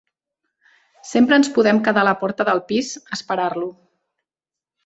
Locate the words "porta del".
2.23-2.65